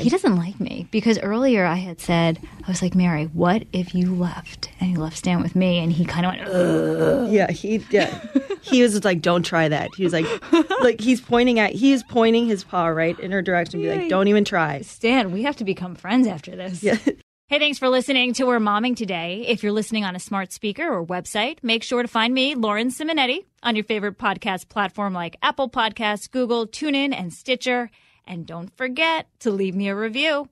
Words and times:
He 0.00 0.10
doesn't 0.10 0.36
like 0.36 0.58
me 0.60 0.86
because 0.90 1.18
earlier 1.18 1.64
I 1.64 1.76
had 1.76 2.00
said, 2.00 2.38
I 2.64 2.68
was 2.68 2.82
like, 2.82 2.94
Mary, 2.94 3.24
what 3.24 3.64
if 3.72 3.94
you 3.94 4.14
left? 4.14 4.70
And 4.80 4.90
he 4.90 4.96
left 4.96 5.16
Stan 5.16 5.42
with 5.42 5.54
me, 5.54 5.78
and 5.78 5.92
he 5.92 6.04
kind 6.04 6.26
of 6.26 6.32
went, 6.32 6.48
Ugh. 6.48 7.30
Yeah, 7.30 7.50
he 7.50 7.84
yeah. 7.90 8.20
he 8.62 8.82
was 8.82 8.92
just 8.92 9.04
like, 9.04 9.20
"Don't 9.22 9.42
try 9.42 9.68
that." 9.68 9.94
He 9.94 10.04
was 10.04 10.12
like, 10.12 10.26
like 10.80 11.00
he's 11.00 11.20
pointing 11.20 11.58
at, 11.58 11.72
he 11.72 11.92
is 11.92 12.02
pointing 12.02 12.46
his 12.46 12.64
paw 12.64 12.86
right 12.86 13.18
in 13.20 13.30
her 13.32 13.42
direction, 13.42 13.80
be 13.80 13.90
like, 13.90 14.08
"Don't 14.08 14.28
even 14.28 14.44
try." 14.44 14.80
Stan, 14.82 15.32
we 15.32 15.42
have 15.42 15.56
to 15.56 15.64
become 15.64 15.94
friends 15.94 16.26
after 16.26 16.56
this. 16.56 16.82
Yeah. 16.82 16.96
Hey, 17.50 17.58
thanks 17.58 17.80
for 17.80 17.88
listening 17.88 18.32
to 18.34 18.44
We're 18.44 18.60
Momming 18.60 18.94
today. 18.94 19.44
If 19.48 19.64
you're 19.64 19.72
listening 19.72 20.04
on 20.04 20.14
a 20.14 20.20
smart 20.20 20.52
speaker 20.52 20.88
or 20.88 21.04
website, 21.04 21.58
make 21.64 21.82
sure 21.82 22.00
to 22.00 22.06
find 22.06 22.32
me, 22.32 22.54
Lauren 22.54 22.90
Simonetti, 22.90 23.44
on 23.64 23.74
your 23.74 23.82
favorite 23.82 24.18
podcast 24.18 24.68
platform 24.68 25.14
like 25.14 25.34
Apple 25.42 25.68
Podcasts, 25.68 26.30
Google, 26.30 26.68
TuneIn, 26.68 27.12
and 27.12 27.32
Stitcher. 27.32 27.90
And 28.30 28.46
don't 28.46 28.70
forget 28.76 29.26
to 29.40 29.50
leave 29.50 29.74
me 29.74 29.88
a 29.88 29.96
review. 29.96 30.48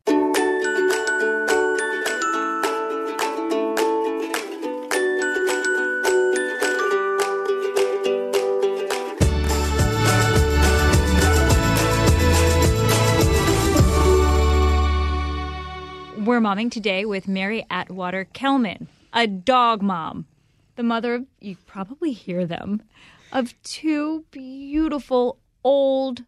We're 16.26 16.40
momming 16.40 16.72
today 16.72 17.04
with 17.04 17.28
Mary 17.28 17.64
Atwater 17.70 18.24
Kellman, 18.24 18.88
a 19.12 19.28
dog 19.28 19.82
mom, 19.82 20.26
the 20.74 20.82
mother 20.82 21.14
of, 21.14 21.26
you 21.38 21.54
probably 21.64 22.10
hear 22.10 22.44
them, 22.44 22.82
of 23.32 23.54
two 23.62 24.24
beautiful 24.32 25.38
old 25.62 26.24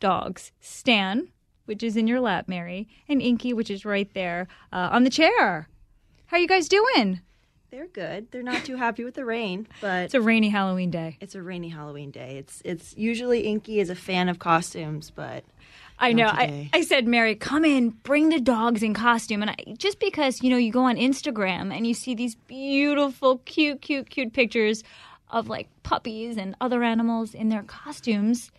dogs 0.00 0.52
Stan, 0.60 1.28
which 1.66 1.82
is 1.82 1.96
in 1.96 2.06
your 2.06 2.20
lap, 2.20 2.48
Mary, 2.48 2.88
and 3.08 3.20
Inky, 3.22 3.52
which 3.52 3.70
is 3.70 3.84
right 3.84 4.12
there 4.14 4.48
uh, 4.72 4.88
on 4.92 5.04
the 5.04 5.10
chair. 5.10 5.68
How 6.26 6.36
are 6.36 6.40
you 6.40 6.48
guys 6.48 6.68
doing? 6.68 7.20
They're 7.70 7.86
good. 7.88 8.30
They're 8.30 8.42
not 8.42 8.64
too 8.64 8.76
happy 8.76 9.02
with 9.02 9.14
the 9.14 9.24
rain, 9.24 9.66
but 9.80 10.04
It's 10.04 10.14
a 10.14 10.20
rainy 10.20 10.48
Halloween 10.50 10.90
day. 10.92 11.16
it's 11.20 11.34
a 11.34 11.42
rainy 11.42 11.70
Halloween 11.70 12.10
day. 12.12 12.36
It's 12.38 12.62
it's 12.64 12.96
usually 12.96 13.40
Inky 13.40 13.80
is 13.80 13.90
a 13.90 13.96
fan 13.96 14.28
of 14.28 14.38
costumes, 14.38 15.10
but 15.10 15.42
I 15.98 16.12
know. 16.12 16.26
I. 16.26 16.70
I 16.72 16.80
said, 16.82 17.06
Mary, 17.06 17.34
come 17.36 17.64
in, 17.64 17.90
bring 17.90 18.28
the 18.28 18.40
dogs 18.40 18.82
in 18.82 18.94
costume. 18.94 19.42
And 19.42 19.50
I, 19.52 19.56
just 19.78 20.00
because, 20.00 20.42
you 20.42 20.50
know, 20.50 20.56
you 20.56 20.72
go 20.72 20.84
on 20.84 20.96
Instagram 20.96 21.72
and 21.72 21.86
you 21.86 21.94
see 21.94 22.14
these 22.16 22.34
beautiful, 22.34 23.38
cute, 23.44 23.80
cute, 23.80 24.10
cute 24.10 24.32
pictures 24.32 24.82
of 25.30 25.48
like 25.48 25.68
puppies 25.84 26.36
and 26.36 26.56
other 26.60 26.82
animals 26.82 27.32
in 27.32 27.48
their 27.48 27.62
costumes. 27.62 28.50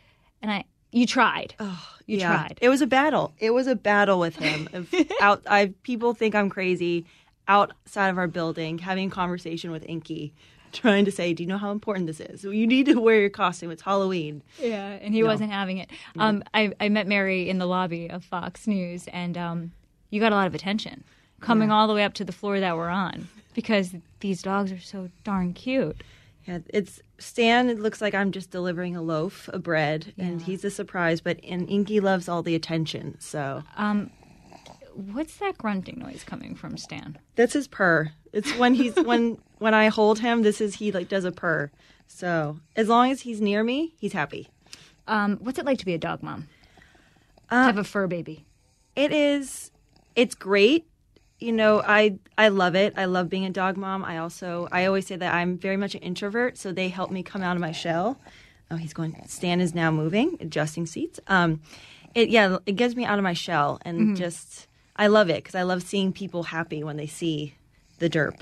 And 0.42 0.50
I, 0.50 0.64
you 0.92 1.06
tried. 1.06 1.56
oh, 1.60 1.88
You 2.06 2.20
yeah. 2.20 2.28
tried. 2.36 2.58
It 2.62 2.70
was 2.70 2.82
a 2.82 2.88
battle. 2.88 3.34
It 3.40 3.52
was 3.52 3.68
a 3.68 3.76
battle 3.76 4.20
with 4.20 4.36
him. 4.38 4.88
Out, 5.22 5.42
I 5.48 5.74
people 5.84 6.14
think 6.14 6.36
I'm 6.36 6.50
crazy. 6.50 7.06
Outside 7.48 8.10
of 8.10 8.18
our 8.18 8.28
building, 8.28 8.80
having 8.80 9.08
a 9.10 9.12
conversation 9.12 9.70
with 9.72 9.86
Inky, 9.88 10.34
trying 10.72 11.06
to 11.06 11.12
say, 11.12 11.32
"Do 11.34 11.44
you 11.44 11.48
know 11.48 11.60
how 11.60 11.70
important 11.72 12.08
this 12.08 12.20
is? 12.20 12.44
You 12.44 12.66
need 12.66 12.88
to 12.88 12.96
wear 13.00 13.20
your 13.20 13.30
costume. 13.30 13.70
It's 13.70 13.84
Halloween." 13.84 14.42
Yeah, 14.60 14.88
and 15.02 15.14
he 15.14 15.22
wasn't 15.22 15.52
having 15.52 15.78
it. 15.78 15.92
Um, 16.18 16.44
I, 16.56 16.72
I 16.80 16.90
met 16.90 17.06
Mary 17.08 17.48
in 17.50 17.60
the 17.60 17.68
lobby 17.68 18.10
of 18.10 18.24
Fox 18.24 18.66
News, 18.66 19.08
and 19.10 19.38
um, 19.38 19.72
you 20.10 20.20
got 20.20 20.32
a 20.32 20.36
lot 20.36 20.48
of 20.48 20.56
attention 20.56 21.04
coming 21.40 21.70
all 21.70 21.88
the 21.88 21.94
way 21.94 22.04
up 22.04 22.14
to 22.16 22.24
the 22.26 22.32
floor 22.32 22.60
that 22.60 22.76
we're 22.76 22.90
on 22.90 23.28
because 23.54 23.94
these 24.22 24.42
dogs 24.42 24.72
are 24.72 24.80
so 24.80 25.10
darn 25.24 25.54
cute. 25.54 26.02
Yeah, 26.48 26.60
it's 26.70 27.02
Stan. 27.18 27.70
It 27.70 27.80
looks 27.80 28.02
like 28.02 28.14
I'm 28.14 28.32
just 28.32 28.52
delivering 28.52 28.96
a 28.96 29.02
loaf 29.02 29.48
of 29.50 29.64
bread, 29.64 30.14
and 30.18 30.42
he's 30.42 30.64
a 30.64 30.70
surprise. 30.72 31.20
But 31.22 31.40
and 31.44 31.68
Inky 31.70 32.00
loves 32.00 32.30
all 32.30 32.44
the 32.44 32.54
attention, 32.56 33.18
so 33.20 33.64
Um, 33.78 34.12
what's 34.94 35.38
that 35.38 35.58
grunting 35.58 36.00
noise 36.00 36.24
coming 36.24 36.56
from, 36.56 36.78
Stan? 36.78 37.18
that's 37.36 37.54
his 37.54 37.68
purr. 37.68 38.12
It's 38.32 38.52
when 38.58 38.76
he's 38.76 38.96
when 39.12 39.40
when 39.58 39.74
I 39.74 39.88
hold 39.88 40.20
him. 40.20 40.44
This 40.44 40.62
is 40.62 40.76
he 40.76 40.92
like 40.92 41.08
does 41.10 41.26
a 41.26 41.32
purr. 41.32 41.72
So 42.08 42.60
as 42.76 42.88
long 42.90 43.10
as 43.12 43.22
he's 43.22 43.42
near 43.42 43.64
me, 43.64 43.96
he's 43.98 44.14
happy. 44.14 44.48
Um, 45.08 45.38
what's 45.38 45.58
it 45.58 45.66
like 45.66 45.80
to 45.80 45.86
be 45.86 45.94
a 45.96 45.98
dog 45.98 46.22
mom? 46.22 46.48
Uh, 47.50 47.62
to 47.62 47.66
have 47.66 47.78
a 47.78 47.84
fur 47.84 48.06
baby. 48.08 48.46
It 48.96 49.12
is. 49.12 49.72
It's 50.16 50.36
great. 50.36 50.88
You 51.40 51.52
know, 51.52 51.82
I 51.86 52.18
I 52.38 52.48
love 52.48 52.76
it. 52.76 52.94
I 52.98 53.06
love 53.06 53.30
being 53.30 53.46
a 53.46 53.50
dog 53.50 53.78
mom. 53.78 54.06
I 54.06 54.18
also 54.20 54.68
I 54.72 54.86
always 54.86 55.06
say 55.06 55.16
that 55.18 55.34
I'm 55.34 55.58
very 55.58 55.78
much 55.78 55.96
an 55.96 56.02
introvert, 56.02 56.58
so 56.58 56.72
they 56.72 56.90
help 56.90 57.12
me 57.12 57.24
come 57.24 57.42
out 57.42 57.56
of 57.56 57.62
my 57.62 57.72
shell. 57.72 58.20
Oh, 58.72 58.78
he's 58.78 58.94
going. 58.94 59.22
Stan 59.28 59.62
is 59.62 59.76
now 59.76 59.92
moving, 59.92 60.38
adjusting 60.40 60.86
seats. 60.86 61.20
Um, 61.28 61.62
it 62.16 62.30
yeah, 62.30 62.58
it 62.66 62.74
gets 62.78 62.96
me 62.96 63.06
out 63.06 63.20
of 63.20 63.24
my 63.24 63.34
shell, 63.34 63.80
and 63.84 64.16
just 64.16 64.68
I 64.96 65.08
love 65.08 65.30
it 65.30 65.44
because 65.44 65.56
I 65.56 65.64
love 65.64 65.84
seeing 65.84 66.14
people 66.14 66.44
happy 66.44 66.84
when 66.84 66.96
they 66.98 67.08
see 67.08 67.56
the 68.00 68.10
derp. 68.10 68.40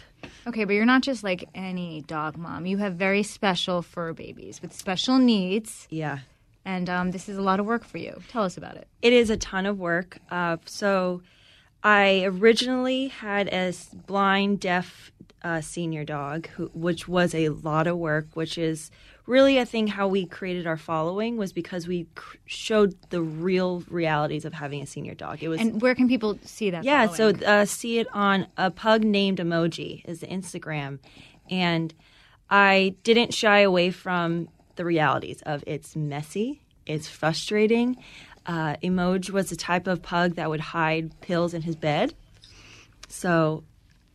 Okay, 0.47 0.63
but 0.63 0.73
you're 0.73 0.85
not 0.85 1.01
just 1.01 1.23
like 1.23 1.49
any 1.55 2.01
dog 2.01 2.37
mom. 2.37 2.65
You 2.65 2.77
have 2.77 2.93
very 2.93 3.23
special 3.23 3.81
fur 3.81 4.13
babies 4.13 4.61
with 4.61 4.71
special 4.71 5.17
needs, 5.17 5.87
Yeah, 5.89 6.19
and 6.63 6.89
um, 6.89 7.11
this 7.11 7.27
is 7.27 7.37
a 7.37 7.41
lot 7.41 7.59
of 7.59 7.65
work 7.65 7.83
for 7.83 7.97
you. 7.97 8.21
Tell 8.29 8.43
us 8.43 8.55
about 8.55 8.75
it. 8.77 8.87
It 9.01 9.13
is 9.13 9.29
a 9.29 9.37
ton 9.37 9.65
of 9.65 9.79
work. 9.79 10.19
Uh, 10.29 10.57
so, 10.65 11.21
I 11.83 12.23
originally 12.25 13.09
had 13.09 13.47
a 13.49 13.73
blind, 14.07 14.59
deaf 14.59 15.11
uh, 15.43 15.59
senior 15.61 16.05
dog, 16.05 16.47
who, 16.47 16.67
which 16.73 17.07
was 17.07 17.35
a 17.35 17.49
lot 17.49 17.87
of 17.87 17.97
work. 17.97 18.27
Which 18.33 18.57
is 18.57 18.89
really, 19.25 19.59
I 19.59 19.65
think, 19.65 19.89
how 19.89 20.07
we 20.07 20.25
created 20.25 20.65
our 20.65 20.77
following 20.77 21.37
was 21.37 21.51
because 21.51 21.87
we 21.87 22.07
cr- 22.15 22.37
showed 22.45 22.95
the 23.09 23.21
real 23.21 23.83
realities 23.89 24.45
of 24.45 24.53
having 24.53 24.81
a 24.81 24.85
senior 24.85 25.13
dog. 25.13 25.43
It 25.43 25.49
was 25.49 25.59
And 25.59 25.81
where 25.81 25.95
can 25.95 26.07
people 26.07 26.39
see 26.45 26.69
that? 26.69 26.83
yeah, 26.85 27.07
following? 27.07 27.39
so 27.39 27.45
uh, 27.45 27.65
see 27.65 27.99
it 27.99 28.07
on 28.13 28.47
a 28.57 28.71
pug 28.71 29.03
named 29.03 29.39
emoji 29.39 30.03
is 30.05 30.21
the 30.21 30.27
Instagram, 30.27 30.99
and 31.49 31.93
I 32.49 32.95
didn't 33.03 33.33
shy 33.33 33.59
away 33.59 33.91
from 33.91 34.47
the 34.75 34.85
realities 34.85 35.41
of 35.45 35.63
it's 35.67 35.95
messy, 35.95 36.61
it's 36.85 37.07
frustrating. 37.07 37.97
Uh, 38.45 38.75
Emoji 38.83 39.29
was 39.29 39.49
the 39.49 39.55
type 39.55 39.87
of 39.87 40.01
pug 40.01 40.35
that 40.35 40.49
would 40.49 40.59
hide 40.59 41.19
pills 41.21 41.53
in 41.53 41.61
his 41.61 41.75
bed, 41.75 42.13
so 43.07 43.63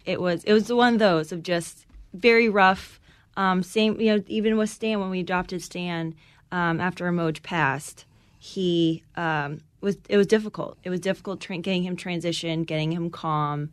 it 0.05 0.21
was 0.21 0.45
it 0.45 0.53
was 0.53 0.73
one 0.73 0.95
of 0.95 0.99
those 0.99 1.33
of 1.33 1.43
just 1.43 1.87
very 2.15 2.49
rough. 2.49 3.01
Um, 3.37 3.63
same, 3.63 4.01
you 4.01 4.17
know, 4.17 4.25
even 4.27 4.57
with 4.57 4.71
Stan 4.71 5.01
when 5.01 5.11
we 5.11 5.21
adopted 5.21 5.63
Stan 5.63 6.15
um, 6.51 6.81
after 6.81 7.11
Emoj 7.11 7.43
passed, 7.43 8.05
he 8.39 9.03
um, 9.17 9.61
was 9.81 9.97
it 10.09 10.17
was 10.17 10.27
difficult. 10.27 10.79
It 10.83 10.91
was 10.91 11.01
difficult 11.01 11.41
tra- 11.41 11.59
getting 11.59 11.83
him 11.85 11.97
transitioned, 11.97 12.67
getting 12.67 12.93
him 12.93 13.11
calm. 13.11 13.71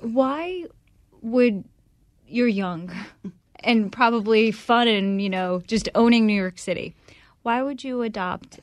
why 0.00 0.64
would 1.22 1.64
you're 2.28 2.48
young 2.48 2.92
and 3.60 3.90
probably 3.90 4.50
fun 4.50 4.88
and 4.88 5.20
you 5.22 5.30
know 5.30 5.62
just 5.66 5.88
owning 5.94 6.26
New 6.26 6.34
York 6.34 6.58
City? 6.58 6.94
Why 7.42 7.62
would 7.62 7.84
you 7.84 8.02
adopt 8.02 8.60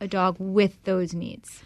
a 0.00 0.08
dog 0.08 0.36
with 0.38 0.82
those 0.84 1.14
needs? 1.14 1.62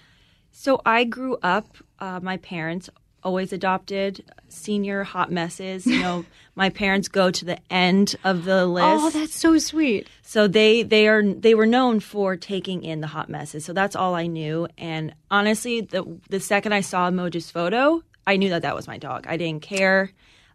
So 0.50 0.80
I 0.84 1.04
grew 1.04 1.38
up. 1.42 1.76
Uh, 1.98 2.20
my 2.22 2.36
parents 2.36 2.90
always 3.24 3.52
adopted 3.52 4.24
senior 4.48 5.04
hot 5.04 5.30
messes. 5.30 5.86
You 5.86 6.00
know, 6.00 6.24
my 6.54 6.68
parents 6.70 7.08
go 7.08 7.30
to 7.30 7.44
the 7.44 7.58
end 7.70 8.16
of 8.24 8.44
the 8.44 8.66
list. 8.66 8.86
Oh, 8.86 9.10
that's 9.10 9.38
so 9.38 9.58
sweet. 9.58 10.08
So 10.22 10.46
they 10.48 10.82
they 10.82 11.08
are 11.08 11.22
they 11.22 11.54
were 11.54 11.66
known 11.66 12.00
for 12.00 12.36
taking 12.36 12.82
in 12.82 13.00
the 13.00 13.06
hot 13.06 13.28
messes. 13.28 13.64
So 13.64 13.72
that's 13.72 13.96
all 13.96 14.14
I 14.14 14.26
knew. 14.26 14.68
And 14.76 15.14
honestly, 15.30 15.80
the 15.80 16.04
the 16.28 16.40
second 16.40 16.72
I 16.72 16.80
saw 16.80 17.10
Moja's 17.10 17.50
photo, 17.50 18.02
I 18.26 18.36
knew 18.36 18.50
that 18.50 18.62
that 18.62 18.74
was 18.74 18.86
my 18.86 18.98
dog. 18.98 19.26
I 19.28 19.36
didn't 19.36 19.62
care. 19.62 20.10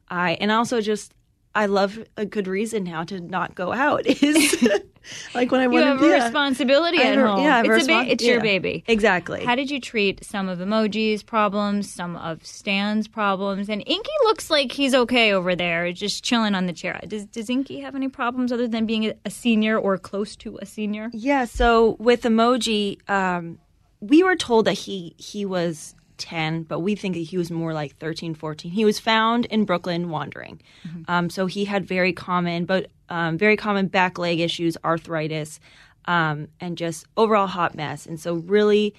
I 0.09 0.38
and 0.39 0.51
also 0.51 0.81
just 0.81 1.13
I 1.55 1.65
love 1.65 1.97
a 2.17 2.25
good 2.25 2.47
reason 2.47 2.83
now 2.83 3.03
to 3.05 3.19
not 3.19 3.55
go 3.55 3.73
out. 3.73 4.05
Is 4.05 4.67
like 5.33 5.51
when 5.51 5.61
I 5.61 5.63
You 5.63 5.69
want 5.71 5.85
have 5.85 6.01
a 6.03 6.07
yeah. 6.07 6.23
responsibility 6.25 6.97
at 6.99 7.15
have 7.15 7.17
a- 7.25 7.27
home. 7.27 7.41
yeah, 7.44 7.59
it's, 7.61 7.67
a 7.67 7.88
ba- 7.88 7.94
respons- 7.94 8.09
it's 8.09 8.23
your 8.23 8.41
baby. 8.41 8.83
Exactly. 8.88 9.44
How 9.44 9.55
did 9.55 9.71
you 9.71 9.79
treat 9.81 10.23
some 10.23 10.49
of 10.49 10.59
Emoji's 10.59 11.23
problems, 11.23 11.91
some 11.91 12.15
of 12.17 12.45
Stan's 12.45 13.07
problems? 13.07 13.69
And 13.69 13.81
Inky 13.88 14.11
looks 14.23 14.49
like 14.51 14.71
he's 14.71 14.94
okay 14.94 15.33
over 15.33 15.55
there, 15.55 15.91
just 15.94 16.23
chilling 16.23 16.53
on 16.53 16.67
the 16.67 16.73
chair. 16.73 16.99
Does 17.07 17.25
Does 17.25 17.49
Inky 17.49 17.79
have 17.79 17.95
any 17.95 18.07
problems 18.09 18.51
other 18.51 18.67
than 18.67 18.85
being 18.85 19.05
a, 19.05 19.13
a 19.25 19.29
senior 19.31 19.79
or 19.79 19.97
close 19.97 20.35
to 20.38 20.57
a 20.61 20.65
senior? 20.65 21.09
Yeah, 21.13 21.45
so 21.45 21.95
with 21.99 22.21
emoji, 22.23 22.97
um, 23.09 23.57
we 23.99 24.21
were 24.21 24.35
told 24.35 24.65
that 24.65 24.73
he 24.73 25.15
he 25.17 25.44
was 25.45 25.95
10, 26.18 26.64
but 26.64 26.80
we 26.80 26.96
think 26.96 27.16
that 27.16 27.22
he 27.22 27.38
was 27.38 27.52
more 27.52 27.74
like 27.74 27.96
13, 27.98 28.36
14. 28.36 28.72
He 28.72 28.86
was 28.86 29.00
found 29.00 29.46
in 29.46 29.66
Brooklyn 29.66 30.10
wandering. 30.10 30.62
Um, 31.08 31.30
so 31.30 31.46
he 31.46 31.66
had 31.66 31.86
very 31.86 32.14
common, 32.14 32.66
but 32.66 32.90
um, 33.10 33.38
very 33.38 33.56
common 33.58 33.88
back 33.88 34.18
leg 34.18 34.40
issues, 34.40 34.78
arthritis, 34.84 35.60
um, 36.06 36.48
and 36.60 36.78
just 36.78 37.06
overall 37.16 37.48
hot 37.48 37.75
mess. 37.75 38.06
And 38.06 38.19
so, 38.19 38.36
really, 38.36 38.96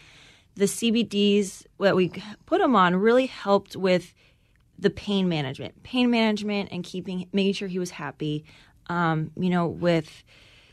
the 0.55 0.67
CBDs 0.67 1.67
that 1.79 1.97
we 1.97 2.12
put 2.47 2.61
him 2.61 2.76
on 2.76 2.97
really 2.97 3.26
helped 3.26 3.76
with 3.76 4.15
the 4.79 4.91
pain 4.91 5.29
management, 5.29 5.82
pain 5.82 6.11
management, 6.11 6.69
and 6.70 6.85
keeping 6.85 7.29
making 7.32 7.55
sure 7.55 7.69
he 7.69 7.79
was 7.79 7.91
happy. 7.91 8.44
Um, 8.88 9.32
you 9.37 9.50
know, 9.50 9.67
with 9.67 10.23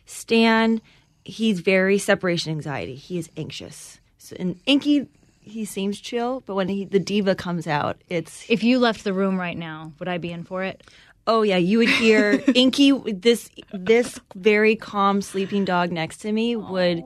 Stan, 0.05 0.81
he's 1.23 1.59
very 1.59 1.97
separation 1.97 2.51
anxiety. 2.51 2.95
He 2.95 3.17
is 3.17 3.29
anxious. 3.35 3.99
So, 4.17 4.35
and 4.39 4.59
Inky, 4.65 5.07
he 5.45 5.65
seems 5.65 5.99
chill, 5.99 6.41
but 6.45 6.55
when 6.55 6.67
he, 6.67 6.85
the 6.85 6.99
diva 6.99 7.35
comes 7.35 7.67
out, 7.67 8.01
it's 8.09 8.45
If 8.49 8.63
you 8.63 8.79
left 8.79 9.03
the 9.03 9.13
room 9.13 9.39
right 9.39 9.57
now, 9.57 9.93
would 9.99 10.07
I 10.07 10.17
be 10.17 10.31
in 10.31 10.43
for 10.43 10.63
it? 10.63 10.83
oh 11.27 11.41
yeah, 11.41 11.57
you 11.57 11.79
would 11.79 11.89
hear 11.89 12.43
Inky. 12.55 12.91
This 12.91 13.49
this 13.73 14.19
very 14.35 14.75
calm 14.75 15.21
sleeping 15.21 15.65
dog 15.65 15.91
next 15.91 16.17
to 16.17 16.31
me 16.31 16.55
would 16.55 17.03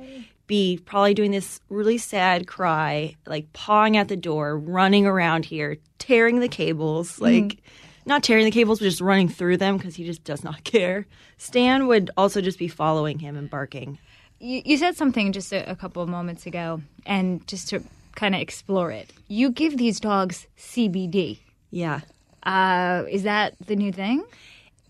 be 0.48 0.80
probably 0.86 1.14
doing 1.14 1.32
this 1.32 1.60
really 1.70 1.98
sad 1.98 2.48
cry, 2.48 3.16
like 3.26 3.52
pawing 3.54 3.98
at 3.98 4.08
the 4.08 4.18
door, 4.18 4.58
running 4.58 5.06
around 5.06 5.46
here, 5.46 5.78
tearing 6.00 6.40
the 6.40 6.48
cables, 6.48 7.14
mm-hmm. 7.14 7.24
like 7.24 7.64
not 8.06 8.24
tearing 8.24 8.46
the 8.46 8.52
cables, 8.52 8.80
but 8.80 8.86
just 8.86 9.02
running 9.02 9.30
through 9.30 9.58
them 9.58 9.78
because 9.78 9.96
he 9.96 10.04
just 10.04 10.24
does 10.24 10.44
not 10.44 10.64
care. 10.64 11.06
Stan 11.38 11.88
would 11.88 12.10
also 12.18 12.42
just 12.42 12.60
be 12.60 12.68
following 12.68 13.20
him 13.20 13.38
and 13.38 13.50
barking. 13.50 14.00
You, 14.40 14.62
you 14.66 14.78
said 14.78 14.98
something 14.98 15.32
just 15.32 15.54
a, 15.54 15.70
a 15.70 15.76
couple 15.76 16.02
of 16.02 16.10
moments 16.10 16.46
ago, 16.46 16.82
and 17.06 17.46
just 17.48 17.70
to 17.70 17.84
kind 18.16 18.36
of 18.36 18.42
explore 18.42 18.92
it, 18.92 19.12
you 19.28 19.52
give 19.52 19.78
these 19.78 20.00
dogs 20.00 20.48
CBD. 20.58 21.40
Yeah. 21.72 22.02
Uh, 22.44 23.04
is 23.10 23.24
that 23.24 23.56
the 23.66 23.76
new 23.76 23.92
thing? 23.92 24.24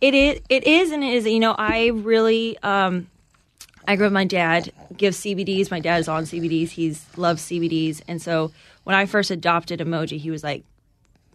It 0.01 0.13
is. 0.13 0.41
It 0.49 0.65
is, 0.65 0.91
and 0.91 1.03
it 1.03 1.13
is. 1.13 1.25
You 1.25 1.39
know, 1.39 1.55
I 1.57 1.87
really. 1.87 2.57
Um, 2.63 3.07
I 3.87 3.95
grew 3.95 4.07
up. 4.07 4.13
My 4.13 4.25
dad 4.25 4.71
gives 4.95 5.19
CBDs. 5.19 5.71
My 5.71 5.79
dad 5.79 5.99
is 5.99 6.07
on 6.07 6.23
CBDs. 6.23 6.69
He's 6.69 7.05
loves 7.17 7.43
CBDs, 7.43 8.01
and 8.07 8.21
so 8.21 8.51
when 8.83 8.95
I 8.95 9.05
first 9.05 9.29
adopted 9.29 9.79
Emoji, 9.79 10.17
he 10.17 10.31
was 10.31 10.43
like, 10.43 10.63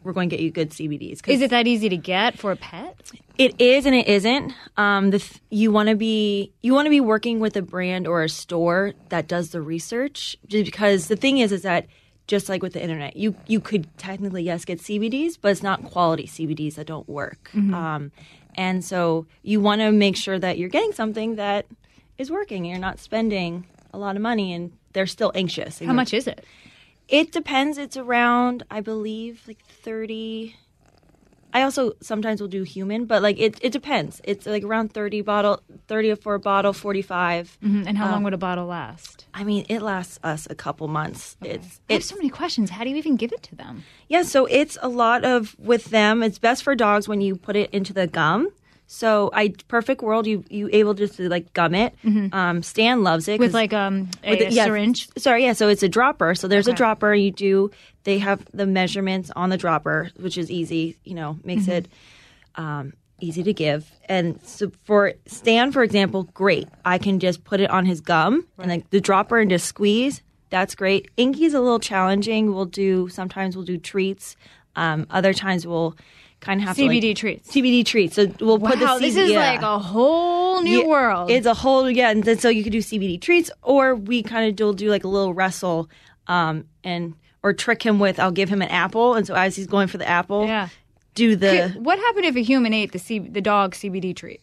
"We're 0.05 0.12
going 0.12 0.29
to 0.31 0.37
get 0.37 0.43
you 0.43 0.51
good 0.51 0.71
CBDs. 0.71 1.27
Is 1.29 1.41
it 1.41 1.51
that 1.51 1.67
easy 1.67 1.89
to 1.89 1.97
get 1.97 2.39
for 2.39 2.53
a 2.53 2.56
pet? 2.56 2.97
It 3.37 3.61
is, 3.61 3.85
and 3.87 3.95
it 3.95 4.06
isn't. 4.06 4.53
Um, 4.77 5.11
the 5.11 5.19
th- 5.19 5.41
you 5.51 5.73
want 5.73 5.89
to 5.89 5.97
be 5.97 6.53
you 6.62 6.73
want 6.75 6.87
to 6.87 6.91
be 6.91 7.01
working 7.01 7.41
with 7.41 7.56
a 7.56 7.62
brand 7.62 8.06
or 8.06 8.23
a 8.23 8.29
store 8.29 8.93
that 9.09 9.27
does 9.27 9.51
the 9.51 9.61
research, 9.61 10.37
because 10.49 11.09
the 11.09 11.17
thing 11.17 11.39
is, 11.39 11.51
is 11.51 11.62
that 11.62 11.87
just 12.27 12.49
like 12.49 12.62
with 12.62 12.75
the 12.75 12.83
internet, 12.83 13.17
you 13.17 13.35
you 13.47 13.59
could 13.61 13.87
technically 13.99 14.43
yes 14.45 14.65
get 14.65 14.79
CBDs, 14.79 15.37
but 15.41 15.51
it's 15.51 15.62
not 15.62 15.83
quality 15.85 16.27
CBDs 16.27 16.77
that 16.77 16.87
don't 16.87 17.09
work. 17.09 17.51
Um, 17.75 18.12
and 18.56 18.85
so 18.85 19.27
you 19.43 19.61
want 19.61 19.81
to 19.81 19.91
make 19.91 20.17
sure 20.17 20.39
that 20.39 20.59
you're 20.59 20.69
getting 20.69 20.93
something 20.93 21.35
that 21.37 21.67
is 22.19 22.31
working. 22.31 22.65
You're 22.65 22.79
not 22.79 23.01
spending 23.01 23.67
a 23.93 23.99
lot 23.99 24.15
of 24.17 24.23
money, 24.23 24.53
and 24.53 24.73
they're 24.93 25.06
still 25.06 25.33
anxious. 25.35 25.81
How 25.81 25.93
much 25.93 26.15
is 26.15 26.27
it? 26.29 26.45
It 27.09 27.33
depends. 27.33 27.79
It's 27.79 27.97
around, 27.97 28.65
I 28.71 28.81
believe, 28.81 29.43
like 29.47 29.65
thirty. 29.65 30.56
I 31.53 31.62
also 31.62 31.93
sometimes 32.01 32.41
will 32.41 32.49
do 32.49 32.65
human, 32.65 33.05
but 33.05 33.23
like 33.23 33.39
it, 33.39 33.59
it 33.62 33.71
depends. 33.71 34.21
It's 34.25 34.45
like 34.45 34.65
around 34.65 34.93
thirty 34.93 35.21
bottle, 35.21 35.62
thirty 35.87 36.12
for 36.17 36.35
a 36.35 36.41
bottle, 36.41 36.73
forty 36.73 37.03
five. 37.03 37.56
Mhm, 37.65 37.87
And 37.87 37.97
how 37.97 38.11
long 38.11 38.25
would 38.25 38.35
a 38.35 38.39
bottle 38.39 38.67
last? 38.67 39.27
I 39.33 39.45
mean, 39.45 39.65
it 39.69 39.81
lasts 39.81 40.19
us 40.25 40.49
a 40.51 40.55
couple 40.56 40.89
months. 40.89 41.37
It's 41.45 41.81
I 41.89 41.93
have 41.93 42.01
it's 42.01 42.06
so 42.06 42.17
many 42.17 42.29
questions. 42.29 42.71
How 42.71 42.83
do 42.83 42.91
you 42.91 42.97
even 42.97 43.15
give 43.17 43.33
it 43.33 43.43
to 43.45 43.55
them? 43.55 43.85
yeah. 44.09 44.23
So 44.23 44.47
it's 44.47 44.77
a 44.83 44.89
lot 44.89 45.25
of 45.25 45.55
with 45.59 45.87
them. 45.87 46.25
It's 46.25 46.41
best 46.41 46.65
for 46.65 46.75
dogs 46.75 47.06
when 47.06 47.21
you 47.21 47.37
put 47.37 47.55
it 47.55 47.71
into 47.71 47.93
the 47.93 48.09
gum. 48.09 48.49
So 48.94 49.31
I 49.32 49.52
perfect 49.69 50.02
world, 50.02 50.26
you 50.26 50.44
you 50.49 50.69
able 50.73 50.94
just 50.94 51.17
to 51.17 51.29
like 51.29 51.52
gum 51.52 51.75
it. 51.75 51.94
Um, 52.32 52.62
Stan 52.62 53.02
loves 53.02 53.26
it 53.29 53.41
with 53.41 53.52
like 53.55 53.73
um, 53.73 54.08
a, 54.23 54.31
with 54.31 54.41
a 54.41 54.46
it- 54.46 54.52
yeah, 54.52 54.64
syringe? 54.67 55.08
Sorry, 55.19 55.44
yeah. 55.44 55.52
So 55.52 55.69
it's 55.69 55.82
a 55.82 55.88
dropper. 55.88 56.35
So 56.35 56.46
there's 56.49 56.69
a 56.69 56.73
dropper. 56.73 57.12
You 57.14 57.31
do. 57.32 57.70
They 58.05 58.19
have 58.19 58.44
the 58.52 58.67
measurements 58.67 59.31
on 59.35 59.50
the 59.50 59.56
dropper, 59.56 60.11
which 60.17 60.38
is 60.38 60.50
easy. 60.50 60.96
You 61.05 61.14
know, 61.14 61.38
makes 61.44 61.62
Mm-hmm. 61.62 61.70
it 61.73 61.88
um, 62.56 62.93
easy 63.20 63.43
to 63.43 63.52
give. 63.52 63.91
And 64.08 64.41
so 64.44 64.70
for 64.85 65.12
Stan, 65.26 65.73
for 65.73 65.82
example, 65.82 66.25
great. 66.35 66.69
I 66.85 66.99
can 66.99 67.19
just 67.19 67.44
put 67.44 67.61
it 67.61 67.70
on 67.70 67.87
his 67.87 68.00
gum 68.00 68.46
and 68.58 68.70
like 68.70 68.91
the 68.91 69.00
dropper 69.00 69.38
and 69.38 69.50
just 69.50 69.67
squeeze. 69.67 70.23
That's 70.50 70.75
great. 70.75 71.11
Inky's 71.17 71.55
a 71.55 71.61
little 71.61 71.81
challenging. 71.81 72.55
We'll 72.55 72.67
do 72.67 73.08
sometimes 73.08 73.56
we'll 73.56 73.64
do 73.64 73.79
treats. 73.79 74.37
Um, 74.76 75.06
other 75.11 75.32
times 75.32 75.67
we'll 75.67 75.96
kind 76.44 76.61
of 76.61 76.67
have 76.69 76.76
to 76.76 76.87
like- 76.87 77.02
CBD 77.02 77.17
treats. 77.17 77.50
CBD 77.50 77.85
treats. 77.85 78.14
So 78.17 78.26
we'll 78.41 78.58
put 78.58 78.79
the 78.79 78.85
Wow, 78.85 78.99
this 78.99 79.14
CBD 79.14 79.25
is 79.25 79.31
yeah. 79.31 79.52
like 79.52 79.62
a 79.62 79.79
whole 79.79 80.62
new 80.62 80.82
Yeah, 80.82 80.87
world. 80.87 81.31
It's 81.31 81.46
a 81.46 81.55
whole 81.55 81.91
yeah, 81.91 82.11
and 82.11 82.23
then 82.23 82.38
so 82.38 82.49
you 82.49 82.62
could 82.62 82.73
do 82.73 82.79
CBD 82.82 83.20
treats, 83.20 83.50
or 83.62 83.94
we 83.94 84.23
kind 84.23 84.49
of 84.49 84.55
do 84.56 84.75
do 84.75 84.91
like 84.91 85.05
a 85.05 85.08
little 85.08 85.32
wrestle, 85.35 85.88
um, 86.29 86.64
and 86.85 87.14
or 87.43 87.52
trick 87.52 87.82
him 87.82 87.99
with 87.99 88.19
I'll 88.20 88.31
give 88.32 88.49
him 88.49 88.62
an 88.62 88.69
apple, 88.69 89.14
and 89.14 89.26
so 89.26 89.35
as 89.35 89.56
he's 89.56 89.67
going 89.67 89.88
for 89.88 89.99
the 89.99 90.08
apple, 90.08 90.46
yeah. 90.46 90.69
do 91.14 91.37
the 91.37 91.69
what 91.79 91.99
happened 91.99 92.25
if 92.26 92.37
a 92.37 92.41
human 92.43 92.73
ate 92.73 92.93
the 92.93 92.99
C- 92.99 93.19
the 93.19 93.41
dog 93.43 93.75
CBD 93.75 94.14
treat? 94.14 94.41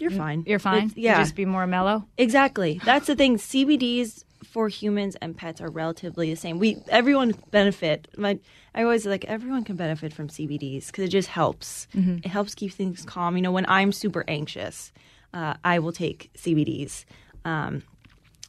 you're 0.00 0.10
fine, 0.10 0.42
You're 0.46 0.58
fine. 0.58 0.78
It's- 0.84 0.96
You'd 0.96 1.02
yeah, 1.04 1.18
just 1.18 1.34
be 1.36 1.44
more 1.44 1.66
mellow. 1.66 2.06
exactly. 2.16 2.80
That's 2.84 3.06
the 3.06 3.14
thing. 3.14 3.36
CBDs 3.36 4.24
for 4.50 4.68
humans 4.68 5.16
and 5.22 5.36
pets 5.36 5.60
are 5.60 5.70
relatively 5.70 6.28
the 6.30 6.36
same. 6.36 6.58
We 6.58 6.78
everyone 6.88 7.34
benefit. 7.50 8.08
My 8.16 8.38
I 8.74 8.82
always 8.82 9.06
like 9.06 9.24
everyone 9.26 9.64
can 9.64 9.76
benefit 9.76 10.12
from 10.12 10.28
CBDs 10.28 10.86
because 10.86 11.04
it 11.04 11.08
just 11.08 11.28
helps. 11.28 11.86
It 11.94 12.26
helps 12.28 12.54
keep 12.54 12.72
things 12.72 13.04
calm. 13.04 13.36
You 13.36 13.42
know, 13.42 13.52
when 13.52 13.66
I'm 13.68 13.92
super 13.92 14.24
anxious, 14.28 14.92
uh, 15.32 15.54
I 15.64 15.78
will 15.78 15.92
take 15.92 16.30
CBDs. 16.36 17.04
Um, 17.44 17.82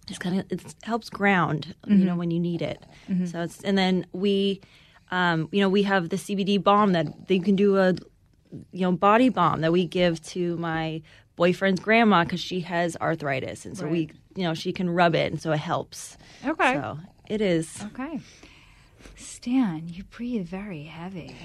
just 0.08 0.20
kind 0.20 0.40
of 0.40 0.52
it 0.52 0.76
helps 0.84 1.10
ground. 1.10 1.76
You 1.88 2.06
know, 2.06 2.16
when 2.16 2.32
you 2.32 2.40
need 2.40 2.62
it. 2.62 2.84
So 3.28 3.42
it's 3.42 3.62
and 3.62 3.78
then 3.78 4.06
we. 4.12 4.62
Um, 5.14 5.50
you 5.52 5.60
know, 5.60 5.68
we 5.68 5.84
have 5.84 6.08
the 6.08 6.16
CBD 6.16 6.64
balm 6.64 6.94
that 6.94 7.28
they 7.28 7.38
can 7.38 7.58
do 7.58 7.78
a 7.78 7.94
you 8.72 8.82
know 8.82 8.94
body 8.94 9.28
balm 9.30 9.60
that 9.62 9.72
we 9.74 9.86
give 9.86 10.24
to 10.28 10.56
my 10.58 11.02
boyfriend's 11.36 11.82
grandma 11.82 12.24
because 12.24 12.40
she 12.40 12.62
has 12.62 12.96
arthritis 13.02 13.66
and 13.66 13.78
so 13.78 13.88
we 13.88 14.10
you 14.36 14.44
know 14.44 14.54
she 14.54 14.72
can 14.74 14.90
rub 14.90 15.16
it 15.16 15.32
and 15.32 15.42
so 15.42 15.52
it 15.52 15.60
helps 15.60 16.18
Okay. 16.46 16.74
so 16.76 17.00
it 17.28 17.42
is 17.42 17.84
Okay. 17.94 18.20
Stan, 19.16 19.90
you 19.90 20.04
breathe 20.04 20.48
very 20.48 20.84
heavy. 20.84 21.36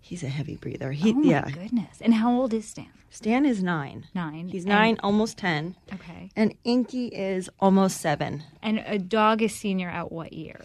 he's 0.00 0.22
a 0.22 0.28
heavy 0.28 0.56
breather 0.56 0.92
he 0.92 1.10
Oh 1.10 1.14
my 1.14 1.30
yeah 1.30 1.50
goodness. 1.50 1.98
And 2.00 2.14
how 2.14 2.32
old 2.32 2.52
is 2.54 2.68
Stan? 2.68 2.88
stan 3.10 3.46
is 3.46 3.62
nine 3.62 4.06
Nine. 4.14 4.48
he's 4.48 4.64
And- 4.64 4.70
nine 4.70 4.96
almost 5.02 5.38
ten 5.38 5.76
Okay. 5.94 6.30
and 6.36 6.54
inky 6.64 7.06
is 7.08 7.48
almost 7.60 8.00
seven 8.00 8.42
And 8.62 8.78
a 8.86 8.98
dog 8.98 9.42
is 9.42 9.54
senior 9.54 9.88
at 9.88 10.10
what 10.12 10.32
year? 10.32 10.60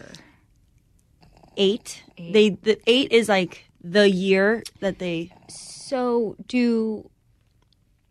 eight, 1.56 2.02
Eight. 2.16 2.32
they 2.32 2.48
the 2.50 2.80
eight 2.86 3.12
is 3.12 3.28
like 3.28 3.64
the 3.82 4.08
year 4.08 4.62
that 4.80 4.98
they 4.98 5.32
So, 5.48 6.36
do 6.48 7.10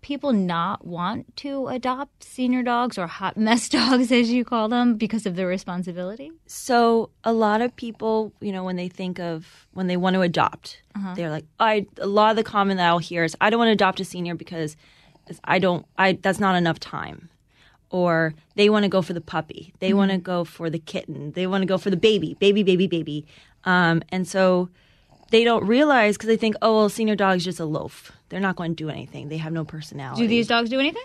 people 0.02 0.34
not 0.34 0.86
want 0.86 1.36
to 1.38 1.68
adopt 1.68 2.24
senior 2.24 2.64
dogs 2.64 2.98
or 2.98 3.08
hot 3.08 3.38
mess 3.38 3.70
dogs, 3.78 4.12
as 4.12 4.32
you 4.32 4.44
call 4.44 4.68
them, 4.70 4.96
because 4.96 5.26
of 5.26 5.36
the 5.36 5.46
responsibility? 5.46 6.32
So 6.48 7.12
a 7.24 7.34
lot 7.34 7.62
of 7.62 7.76
people, 7.76 8.34
you 8.42 8.52
know, 8.52 8.64
when 8.64 8.76
they 8.76 8.88
think 8.88 9.20
of 9.20 9.68
when 9.74 9.88
they 9.88 9.98
want 9.98 10.16
to 10.16 10.22
adopt, 10.22 10.82
they're 11.16 11.30
like, 11.30 11.46
I. 11.60 11.86
A 12.00 12.08
lot 12.08 12.32
of 12.32 12.36
the 12.36 12.44
comment 12.44 12.78
that 12.78 12.88
I'll 12.88 13.00
hear 13.00 13.24
is, 13.24 13.36
I 13.40 13.50
don't 13.50 13.60
want 13.60 13.70
to 13.70 13.74
adopt 13.74 14.00
a 14.00 14.06
senior 14.06 14.36
because 14.36 14.76
I 15.44 15.60
don't. 15.60 15.86
I 15.98 16.14
that's 16.14 16.40
not 16.40 16.56
enough 16.56 16.80
time. 16.80 17.30
Or 17.90 18.34
they 18.56 18.70
want 18.70 18.84
to 18.84 18.90
go 18.90 19.02
for 19.02 19.12
the 19.12 19.20
puppy. 19.20 19.74
They 19.80 19.94
want 19.94 20.12
to 20.12 20.18
go 20.18 20.46
for 20.46 20.70
the 20.70 20.80
kitten. 20.80 21.34
They 21.34 21.46
want 21.46 21.62
to 21.62 21.66
go 21.66 21.78
for 21.78 21.90
the 21.90 21.98
baby, 21.98 22.38
baby, 22.40 22.64
baby, 22.64 22.88
baby. 22.88 23.26
Um, 23.66 24.02
and 24.10 24.26
so 24.26 24.70
they 25.32 25.44
don't 25.44 25.66
realize 25.66 26.18
because 26.18 26.28
they 26.28 26.38
think, 26.38 26.56
oh, 26.62 26.76
well, 26.76 26.90
senior 26.90 27.16
dog's 27.16 27.44
just 27.44 27.60
a 27.60 27.66
loaf. 27.66 28.12
They're 28.30 28.40
not 28.40 28.56
going 28.56 28.76
to 28.76 28.84
do 28.84 28.90
anything. 28.90 29.30
They 29.30 29.38
have 29.38 29.54
no 29.54 29.66
personality. 29.66 30.22
Do 30.22 30.28
these 30.28 30.48
dogs 30.48 30.70
do 30.70 30.80
anything? 30.80 31.04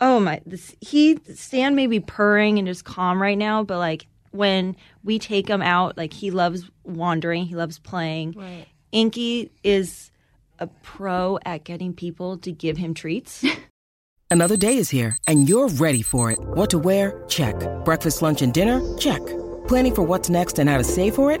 Oh 0.00 0.20
my! 0.20 0.40
This, 0.46 0.76
he 0.80 1.18
Stan 1.34 1.74
may 1.74 1.86
be 1.86 1.98
purring 1.98 2.58
and 2.58 2.68
just 2.68 2.84
calm 2.84 3.20
right 3.20 3.36
now, 3.36 3.64
but 3.64 3.78
like 3.78 4.06
when 4.30 4.76
we 5.02 5.18
take 5.18 5.48
him 5.48 5.60
out, 5.60 5.96
like 5.96 6.12
he 6.12 6.30
loves 6.30 6.70
wandering, 6.84 7.46
he 7.46 7.56
loves 7.56 7.78
playing. 7.78 8.32
Right. 8.32 8.66
Inky 8.92 9.50
is 9.64 10.10
a 10.60 10.68
pro 10.82 11.38
at 11.44 11.64
getting 11.64 11.92
people 11.94 12.38
to 12.38 12.52
give 12.52 12.76
him 12.76 12.94
treats. 12.94 13.44
Another 14.30 14.56
day 14.56 14.76
is 14.76 14.90
here, 14.90 15.16
and 15.26 15.48
you're 15.48 15.68
ready 15.68 16.02
for 16.02 16.30
it. 16.30 16.38
What 16.38 16.70
to 16.70 16.78
wear? 16.78 17.24
Check. 17.28 17.56
Breakfast, 17.84 18.22
lunch, 18.22 18.42
and 18.42 18.52
dinner? 18.52 18.80
Check. 18.98 19.24
Planning 19.66 19.94
for 19.94 20.02
what's 20.02 20.30
next 20.30 20.58
and 20.58 20.68
how 20.68 20.78
to 20.78 20.84
save 20.84 21.14
for 21.14 21.32
it? 21.32 21.40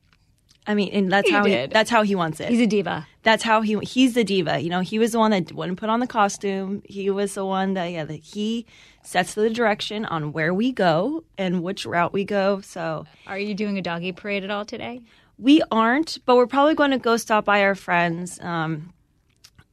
I 0.67 0.75
mean, 0.75 0.89
and 0.93 1.11
that's 1.11 1.27
He 1.27 1.33
how 1.33 1.43
he, 1.45 1.65
that's 1.65 1.89
how 1.89 2.03
he 2.03 2.13
wants 2.15 2.39
it. 2.39 2.49
He's 2.49 2.61
a 2.61 2.67
diva. 2.67 3.07
that's 3.23 3.41
how 3.43 3.61
he 3.61 3.77
he's 3.79 4.13
the 4.13 4.23
diva. 4.23 4.59
You 4.59 4.69
know, 4.69 4.81
he 4.81 4.99
was 4.99 5.11
the 5.13 5.19
one 5.19 5.31
that 5.31 5.51
wouldn't 5.51 5.79
put 5.79 5.89
on 5.89 5.99
the 5.99 6.07
costume. 6.07 6.83
He 6.85 7.09
was 7.09 7.33
the 7.33 7.45
one 7.45 7.73
that 7.73 7.85
yeah, 7.87 8.05
that 8.05 8.21
he 8.23 8.65
sets 9.01 9.33
the 9.33 9.49
direction 9.49 10.05
on 10.05 10.33
where 10.33 10.53
we 10.53 10.71
go 10.71 11.23
and 11.37 11.63
which 11.63 11.85
route 11.85 12.13
we 12.13 12.23
go. 12.25 12.61
So 12.61 13.05
Are 13.25 13.39
you 13.39 13.55
doing 13.55 13.77
a 13.79 13.81
doggy 13.81 14.11
parade 14.11 14.43
at 14.43 14.51
all 14.51 14.65
today? 14.65 15.01
we 15.39 15.63
aren't, 15.71 16.19
but 16.27 16.35
we're 16.35 16.45
probably 16.45 16.75
going 16.75 16.91
to 16.91 16.99
go 16.99 17.17
stop 17.17 17.45
by 17.45 17.63
our 17.63 17.73
friends. 17.73 18.39
Um, 18.41 18.93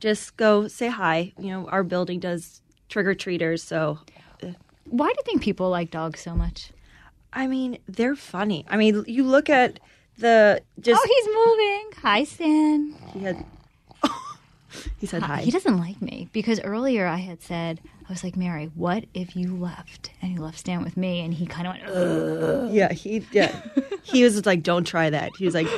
just 0.01 0.35
go 0.39 0.67
say 0.69 0.89
hi. 0.89 1.35
You 1.39 1.51
know, 1.51 1.69
our 1.69 1.85
building 1.85 2.21
does 2.21 2.63
trick 2.89 3.07
or 3.07 3.15
treaters, 3.15 3.63
so 3.63 3.99
Why 4.87 5.09
do 5.09 5.15
you 5.19 5.23
think 5.27 5.43
people 5.43 5.69
like 5.69 5.91
dogs 5.91 6.21
so 6.21 6.35
much? 6.35 6.73
I 7.35 7.47
mean, 7.47 7.77
they're 7.87 8.17
funny. 8.17 8.65
I 8.71 8.79
mean, 8.79 9.05
you 9.07 9.25
look 9.25 9.51
at 9.51 9.79
the 10.19 10.63
just 10.81 11.01
oh, 11.03 11.09
he's 11.09 11.27
moving. 11.27 12.03
Hi, 12.03 12.25
Stan. 12.25 12.95
he 13.13 13.21
had 13.21 13.45
he 14.99 15.07
said 15.07 15.23
hi. 15.23 15.43
He 15.43 15.51
doesn't 15.51 15.79
like 15.79 16.01
me 16.03 16.29
because 16.33 16.61
earlier 16.61 17.07
I 17.07 17.19
had 17.19 17.43
said, 17.43 17.81
I 18.09 18.13
was 18.13 18.25
like, 18.25 18.37
Mary, 18.37 18.71
what 18.75 19.05
if 19.13 19.37
you 19.37 19.55
left 19.55 20.11
and 20.23 20.33
you 20.33 20.41
left 20.41 20.59
Stan 20.59 20.83
with 20.83 20.97
me? 20.97 21.21
And 21.21 21.35
he 21.35 21.47
kind 21.47 21.67
of 21.67 21.75
went, 21.75 21.87
Ugh. 21.97 22.71
Yeah, 22.73 22.93
he 22.93 23.27
yeah. 23.33 23.61
he 24.03 24.25
was 24.25 24.45
like, 24.47 24.63
"Don't 24.63 24.85
try 24.85 25.11
that." 25.11 25.37
He 25.37 25.45
was 25.45 25.55
like, 25.55 25.69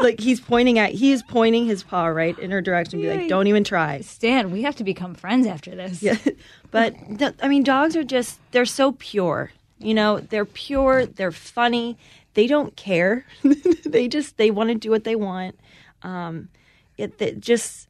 like 0.00 0.20
he's 0.20 0.40
pointing 0.40 0.78
at 0.78 0.90
he 0.90 1.12
is 1.12 1.22
pointing 1.22 1.66
his 1.66 1.82
paw 1.82 2.06
right 2.06 2.36
in 2.38 2.50
her 2.50 2.60
direction, 2.60 3.00
be 3.00 3.08
like, 3.08 3.28
"Don't 3.28 3.46
even 3.46 3.64
try." 3.64 4.00
Stan, 4.00 4.50
we 4.50 4.62
have 4.62 4.76
to 4.76 4.84
become 4.84 5.14
friends 5.14 5.46
after 5.46 5.74
this. 5.74 6.02
Yeah, 6.02 6.16
but 6.70 6.94
th- 7.18 7.34
I 7.42 7.48
mean, 7.48 7.62
dogs 7.62 7.96
are 7.96 8.04
just 8.04 8.38
they're 8.50 8.64
so 8.64 8.92
pure. 8.92 9.52
You 9.78 9.94
know, 9.94 10.20
they're 10.20 10.44
pure. 10.46 11.06
They're 11.06 11.32
funny. 11.32 11.96
They 12.36 12.46
don't 12.46 12.76
care. 12.76 13.24
they 13.86 14.08
just 14.08 14.36
they 14.36 14.50
want 14.50 14.68
to 14.68 14.74
do 14.74 14.90
what 14.90 15.04
they 15.04 15.16
want. 15.16 15.58
Um, 16.02 16.50
it 16.98 17.16
they 17.16 17.32
just 17.32 17.88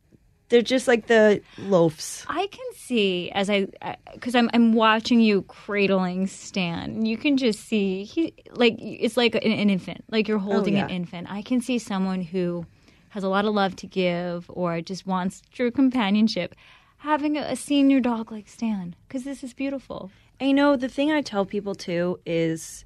they're 0.51 0.63
just 0.63 0.87
like 0.87 1.09
the 1.09 1.43
loafs. 1.59 2.25
I 2.29 2.47
can 2.47 2.67
see 2.77 3.33
as 3.33 3.51
I 3.51 3.67
because 4.15 4.37
I'm 4.37 4.49
I'm 4.55 4.73
watching 4.73 5.21
you 5.21 5.43
cradling 5.43 6.29
Stan. 6.29 7.05
You 7.05 7.17
can 7.17 7.37
just 7.37 7.67
see 7.67 8.05
he 8.05 8.35
like 8.53 8.77
it's 8.79 9.17
like 9.17 9.35
an, 9.35 9.43
an 9.43 9.69
infant, 9.69 10.05
like 10.13 10.29
you're 10.29 10.39
holding 10.39 10.77
an 10.77 10.91
yeah. 10.91 10.95
infant. 10.95 11.29
I 11.29 11.43
can 11.43 11.61
see 11.61 11.81
someone 11.81 12.23
who 12.23 12.67
has 13.09 13.25
a 13.25 13.29
lot 13.29 13.47
of 13.47 13.53
love 13.53 13.75
to 13.77 13.89
give 13.89 14.49
or 14.49 14.81
just 14.81 15.09
wants 15.09 15.43
true 15.51 15.73
companionship, 15.73 16.55
having 16.99 17.37
a, 17.37 17.41
a 17.41 17.57
senior 17.57 17.99
dog 17.99 18.31
like 18.31 18.47
Stan 18.47 18.95
because 19.09 19.25
this 19.25 19.43
is 19.43 19.55
beautiful. 19.55 20.13
I 20.41 20.53
know, 20.53 20.77
the 20.77 20.89
thing 20.89 21.11
I 21.11 21.21
tell 21.21 21.45
people 21.45 21.75
too 21.75 22.21
is 22.25 22.85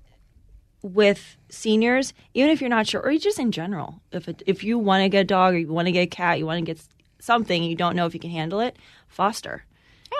with 0.82 1.36
seniors, 1.48 2.12
even 2.34 2.50
if 2.50 2.60
you're 2.60 2.70
not 2.70 2.86
sure, 2.86 3.00
or 3.02 3.16
just 3.18 3.38
in 3.38 3.52
general, 3.52 4.00
if 4.12 4.28
it, 4.28 4.42
if 4.46 4.64
you 4.64 4.78
want 4.78 5.02
to 5.02 5.08
get 5.08 5.20
a 5.20 5.24
dog 5.24 5.54
or 5.54 5.58
you 5.58 5.68
want 5.72 5.86
to 5.86 5.92
get 5.92 6.02
a 6.02 6.06
cat, 6.06 6.38
you 6.38 6.46
want 6.46 6.58
to 6.58 6.64
get 6.64 6.80
something, 7.18 7.62
you 7.62 7.76
don't 7.76 7.96
know 7.96 8.06
if 8.06 8.14
you 8.14 8.20
can 8.20 8.30
handle 8.30 8.60
it, 8.60 8.76
foster. 9.08 9.64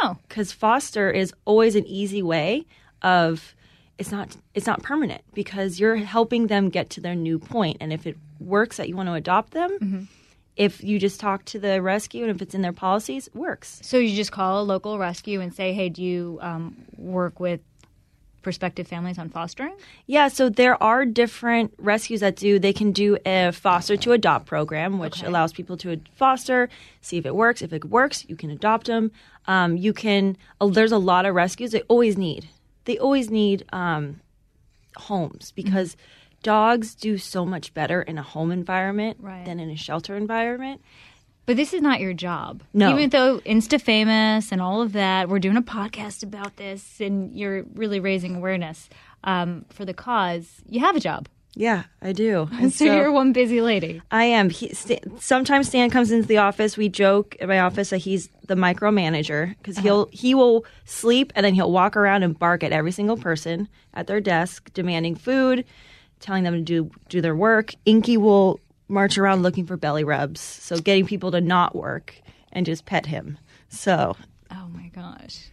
Oh, 0.02 0.16
Because 0.28 0.52
foster 0.52 1.10
is 1.10 1.32
always 1.44 1.74
an 1.76 1.86
easy 1.86 2.22
way 2.22 2.66
of 3.02 3.54
it's 3.98 4.10
not 4.10 4.34
it's 4.54 4.66
not 4.66 4.82
permanent 4.82 5.22
because 5.34 5.78
you're 5.78 5.96
helping 5.96 6.46
them 6.46 6.70
get 6.70 6.88
to 6.90 7.00
their 7.00 7.14
new. 7.14 7.40
And 7.80 7.92
if 7.92 8.06
it 8.06 8.16
works 8.38 8.76
that 8.78 8.88
you 8.88 8.96
want 8.96 9.08
to 9.08 9.12
adopt 9.14 9.52
them, 9.52 10.08
if 10.56 10.82
you 10.82 10.98
just 10.98 11.20
talk 11.20 11.44
to 11.46 11.58
the 11.58 11.82
rescue 11.82 12.24
and 12.24 12.30
if 12.34 12.40
it's 12.42 12.54
in 12.54 12.62
their 12.62 12.72
policies, 12.72 13.26
it 13.28 13.34
works. 13.34 13.78
so 13.82 13.96
you 13.98 14.14
just 14.16 14.32
call 14.32 14.62
a 14.62 14.64
local 14.64 14.98
rescue 14.98 15.40
and 15.40 15.54
say, 15.54 15.72
"Hey, 15.74 15.88
do 15.90 16.02
you 16.02 16.38
um, 16.40 16.76
work 16.96 17.40
with 17.40 17.60
prospective 18.42 18.86
families 18.88 19.18
on 19.18 19.28
fostering?" 19.30 19.74
Yeah, 20.06 20.28
so 20.28 20.48
there 20.48 20.80
are 20.82 21.04
different 21.04 21.72
rescues 21.78 22.20
that 22.20 22.36
do. 22.36 22.58
They 22.58 22.72
can 22.72 22.92
do 22.92 23.16
a 23.26 23.52
foster 23.52 23.96
to 23.98 24.12
adopt 24.12 24.46
program, 24.46 24.98
which 24.98 25.22
allows 25.22 25.52
people 25.52 25.76
to 25.78 26.00
foster, 26.14 26.68
see 27.00 27.16
if 27.18 27.26
it 27.26 27.34
works. 27.34 27.62
If 27.62 27.72
it 27.72 27.84
works, 27.84 28.24
you 28.28 28.36
can 28.36 28.50
adopt 28.50 28.86
them. 28.86 29.10
Um, 29.46 29.76
you 29.76 29.92
can. 29.92 30.36
Uh, 30.60 30.68
there's 30.68 30.92
a 30.92 30.98
lot 30.98 31.26
of 31.26 31.34
rescues. 31.34 31.72
They 31.72 31.82
always 31.82 32.16
need. 32.16 32.48
They 32.84 32.98
always 32.98 33.30
need 33.30 33.64
um, 33.72 34.20
homes 34.96 35.52
because 35.54 35.96
dogs 36.42 36.94
do 36.94 37.18
so 37.18 37.44
much 37.44 37.74
better 37.74 38.00
in 38.02 38.16
a 38.18 38.22
home 38.22 38.50
environment 38.50 39.18
Right. 39.20 39.44
than 39.44 39.60
in 39.60 39.70
a 39.70 39.76
shelter 39.76 40.16
environment. 40.16 40.80
But 41.46 41.56
this 41.56 41.72
is 41.72 41.82
not 41.82 42.00
your 42.00 42.12
job. 42.12 42.62
No. 42.72 42.90
Even 42.90 43.10
though 43.10 43.40
Insta 43.40 43.80
famous 43.80 44.52
and 44.52 44.60
all 44.62 44.82
of 44.82 44.92
that, 44.92 45.28
we're 45.28 45.38
doing 45.40 45.56
a 45.56 45.62
podcast 45.62 46.22
about 46.22 46.56
this 46.56 47.00
and 47.00 47.36
you're 47.36 47.64
really 47.74 47.98
raising 47.98 48.36
awareness 48.36 48.88
um, 49.24 49.64
for 49.70 49.84
the 49.84 49.94
cause, 49.94 50.62
you 50.68 50.80
have 50.80 50.96
a 50.96 51.00
job. 51.00 51.28
Yeah, 51.56 51.84
I 52.00 52.12
do. 52.12 52.48
And 52.60 52.72
So, 52.72 52.84
you're 52.84 53.10
one 53.10 53.32
busy 53.32 53.60
lady. 53.60 54.00
I 54.10 54.24
am. 54.24 54.50
He, 54.50 54.72
Stan, 54.72 55.18
sometimes 55.18 55.68
Stan 55.68 55.90
comes 55.90 56.12
into 56.12 56.28
the 56.28 56.38
office. 56.38 56.76
We 56.76 56.88
joke 56.88 57.36
at 57.40 57.48
my 57.48 57.58
office 57.60 57.90
that 57.90 57.98
he's 57.98 58.28
the 58.46 58.54
micromanager 58.54 59.56
because 59.58 59.78
he'll 59.78 60.08
he 60.12 60.34
will 60.34 60.64
sleep 60.84 61.32
and 61.34 61.44
then 61.44 61.54
he'll 61.54 61.72
walk 61.72 61.96
around 61.96 62.22
and 62.22 62.38
bark 62.38 62.62
at 62.62 62.72
every 62.72 62.92
single 62.92 63.16
person 63.16 63.68
at 63.94 64.06
their 64.06 64.20
desk, 64.20 64.72
demanding 64.74 65.16
food, 65.16 65.64
telling 66.20 66.44
them 66.44 66.54
to 66.54 66.60
do 66.62 66.90
do 67.08 67.20
their 67.20 67.34
work. 67.36 67.74
Inky 67.84 68.16
will 68.16 68.60
march 68.90 69.16
around 69.16 69.42
looking 69.42 69.64
for 69.66 69.76
belly 69.76 70.04
rubs, 70.04 70.40
so 70.40 70.78
getting 70.78 71.06
people 71.06 71.30
to 71.30 71.40
not 71.40 71.74
work 71.74 72.14
and 72.52 72.66
just 72.66 72.84
pet 72.84 73.06
him. 73.06 73.38
So 73.68 74.16
Oh 74.50 74.68
my 74.74 74.88
gosh. 74.88 75.48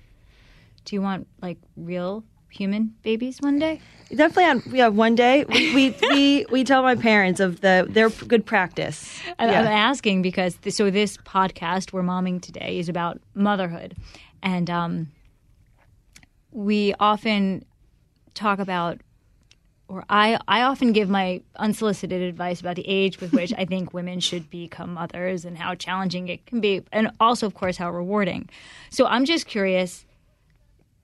Do 0.86 0.96
you 0.96 1.02
want 1.02 1.28
like 1.42 1.58
real 1.76 2.24
human 2.50 2.96
babies 3.04 3.40
one 3.42 3.60
day? 3.60 3.80
definitely 4.10 4.46
on 4.46 4.64
yeah 4.74 4.88
one 4.88 5.16
day 5.16 5.44
we 5.50 5.76
we, 5.76 5.96
we, 6.14 6.46
we 6.50 6.64
tell 6.64 6.82
my 6.82 6.96
parents 6.96 7.42
of 7.42 7.60
the 7.62 7.86
their 7.90 8.10
good 8.10 8.46
practice. 8.46 9.20
I- 9.38 9.46
Yeah. 9.52 9.60
I'm 9.62 9.68
asking 9.68 10.22
because 10.22 10.56
th- 10.56 10.74
so 10.74 10.90
this 10.90 11.18
podcast 11.18 11.92
we're 11.94 12.04
momming 12.04 12.42
today 12.42 12.80
is 12.80 12.88
about 12.90 13.20
motherhood, 13.36 13.96
and 14.42 14.70
um, 14.70 15.12
we 16.52 16.94
often 17.00 17.66
talk 18.34 18.60
about, 18.60 19.02
or 19.88 20.04
I 20.10 20.40
I 20.48 20.62
often 20.64 20.92
give 20.92 21.10
my 21.10 21.42
unsolicited 21.56 22.22
advice 22.22 22.60
about 22.60 22.76
the 22.76 22.88
age 22.88 23.20
with 23.20 23.34
which 23.34 23.54
I 23.58 23.66
think 23.66 23.94
women 23.94 24.20
should 24.20 24.50
become 24.50 24.94
mothers 24.94 25.46
and 25.46 25.58
how 25.58 25.76
challenging 25.76 26.28
it 26.28 26.46
can 26.46 26.60
be, 26.60 26.84
and 26.92 27.12
also 27.20 27.46
of 27.46 27.54
course 27.54 27.78
how 27.78 27.92
rewarding. 27.92 28.50
So 28.90 29.06
I'm 29.06 29.26
just 29.26 29.46
curious. 29.46 30.06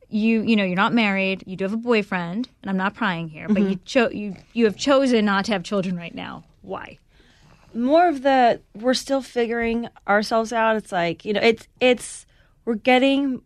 You 0.09 0.41
you 0.43 0.55
know 0.55 0.63
you're 0.63 0.75
not 0.75 0.93
married. 0.93 1.43
You 1.47 1.55
do 1.55 1.63
have 1.63 1.73
a 1.73 1.77
boyfriend, 1.77 2.49
and 2.61 2.69
I'm 2.69 2.77
not 2.77 2.93
prying 2.93 3.29
here, 3.29 3.47
but 3.47 3.61
you 3.63 3.79
cho- 3.85 4.11
you 4.11 4.35
you 4.53 4.65
have 4.65 4.77
chosen 4.77 5.25
not 5.25 5.45
to 5.45 5.53
have 5.53 5.63
children 5.63 5.97
right 5.97 6.13
now. 6.13 6.43
Why? 6.61 6.99
more 7.75 8.07
of 8.07 8.21
the 8.21 8.61
we're 8.75 8.93
still 8.93 9.21
figuring 9.21 9.89
ourselves 10.07 10.53
out. 10.53 10.75
It's 10.75 10.91
like 10.91 11.25
you 11.25 11.33
know, 11.33 11.41
it's 11.41 11.67
it's 11.79 12.25
we're 12.65 12.75
getting 12.75 13.41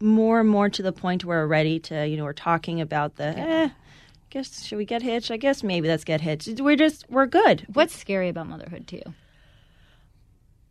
more 0.00 0.40
and 0.40 0.48
more 0.48 0.68
to 0.68 0.82
the 0.82 0.92
point 0.92 1.24
where 1.24 1.40
we're 1.40 1.46
ready 1.46 1.78
to 1.80 2.06
you 2.06 2.16
know 2.16 2.24
we're 2.24 2.32
talking 2.32 2.80
about 2.80 3.16
the. 3.16 3.38
Eh, 3.38 3.68
guess 4.36 4.64
should 4.64 4.76
we 4.76 4.84
get 4.84 5.02
hitched? 5.02 5.30
I 5.30 5.38
guess 5.38 5.62
maybe 5.62 5.88
let's 5.88 6.04
get 6.04 6.20
hitched. 6.20 6.60
We're 6.60 6.76
just 6.76 7.06
we're 7.08 7.26
good. 7.26 7.66
What's 7.72 7.96
scary 7.96 8.28
about 8.28 8.46
motherhood 8.48 8.86
to 8.88 8.96
you? 8.96 9.14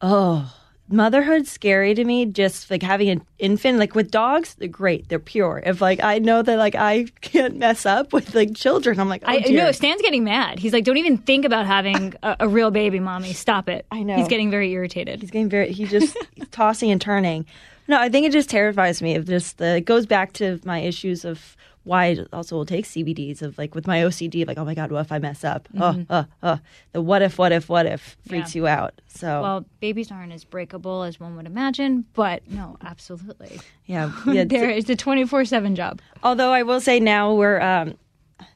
Oh, 0.01 0.53
motherhood's 0.87 1.49
scary 1.51 1.95
to 1.95 2.05
me. 2.05 2.27
Just 2.27 2.69
like 2.69 2.83
having 2.83 3.09
an 3.09 3.25
infant, 3.39 3.79
like 3.79 3.95
with 3.95 4.11
dogs, 4.11 4.53
they're 4.55 4.67
great. 4.67 5.09
They're 5.09 5.17
pure. 5.17 5.63
If 5.65 5.81
like 5.81 6.03
I 6.03 6.19
know 6.19 6.43
that 6.43 6.57
like 6.57 6.75
I 6.75 7.05
can't 7.21 7.57
mess 7.57 7.87
up 7.87 8.13
with 8.13 8.35
like 8.35 8.55
children, 8.55 8.99
I'm 8.99 9.09
like, 9.09 9.23
oh 9.25 9.31
I 9.31 9.39
dear. 9.39 9.63
know 9.63 9.71
Stan's 9.71 10.01
getting 10.03 10.23
mad. 10.23 10.59
He's 10.59 10.73
like, 10.73 10.83
"Don't 10.83 10.97
even 10.97 11.17
think 11.17 11.43
about 11.43 11.65
having 11.65 12.13
a, 12.21 12.35
a 12.41 12.47
real 12.47 12.69
baby, 12.69 12.99
mommy. 12.99 13.33
Stop 13.33 13.67
it." 13.67 13.87
I 13.91 14.03
know. 14.03 14.15
He's 14.15 14.27
getting 14.27 14.51
very 14.51 14.71
irritated. 14.73 15.21
He's 15.21 15.31
getting 15.31 15.49
very. 15.49 15.71
He's 15.75 15.89
just 15.89 16.15
tossing 16.51 16.91
and 16.91 17.01
turning. 17.01 17.47
No, 17.87 17.99
I 17.99 18.09
think 18.09 18.27
it 18.27 18.31
just 18.31 18.49
terrifies 18.49 19.01
me. 19.01 19.15
It 19.15 19.25
just 19.25 19.57
the 19.57 19.77
it 19.77 19.85
goes 19.85 20.05
back 20.05 20.33
to 20.33 20.59
my 20.65 20.79
issues 20.79 21.25
of 21.25 21.57
why 21.85 22.05
I 22.07 22.25
also 22.33 22.57
will 22.57 22.65
take 22.65 22.83
CBDs 22.85 23.41
of 23.41 23.57
like 23.57 23.73
with 23.73 23.87
my 23.87 23.99
OCD, 23.99 24.45
like 24.45 24.57
oh 24.57 24.65
my 24.65 24.73
god, 24.73 24.91
what 24.91 24.99
if 25.01 25.11
I 25.11 25.19
mess 25.19 25.43
up? 25.45 25.69
Oh, 25.79 26.05
oh, 26.09 26.25
oh, 26.43 26.59
the 26.91 27.01
what 27.01 27.21
if, 27.21 27.37
what 27.37 27.51
if, 27.53 27.69
what 27.69 27.85
if 27.85 28.17
freaks 28.27 28.53
Yeah. 28.53 28.59
you 28.59 28.67
out. 28.67 29.01
So 29.07 29.41
well, 29.41 29.65
babies 29.79 30.11
aren't 30.11 30.33
as 30.33 30.43
breakable 30.43 31.03
as 31.03 31.19
one 31.19 31.35
would 31.37 31.45
imagine, 31.45 32.05
but 32.13 32.45
no, 32.49 32.75
absolutely. 32.83 33.61
yeah, 33.85 34.11
yeah. 34.27 34.43
there 34.43 34.69
is 34.69 34.89
a 34.89 34.95
twenty 34.95 35.25
four 35.25 35.45
seven 35.45 35.75
job. 35.75 36.01
although 36.23 36.51
I 36.51 36.63
will 36.63 36.81
say 36.81 36.99
now 36.99 37.33
we're 37.33 37.61
um, 37.61 37.95